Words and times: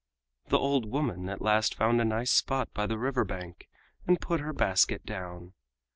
The 0.47 0.57
old 0.57 0.89
woman 0.91 1.29
at 1.29 1.43
last 1.43 1.75
found 1.75 2.01
a 2.01 2.05
nice 2.05 2.31
spot 2.31 2.73
by 2.73 2.87
the 2.87 2.97
river 2.97 3.23
bank 3.23 3.69
and 4.07 4.19
put 4.19 4.39
her 4.39 4.51
basket 4.51 5.05
down. 5.05 5.53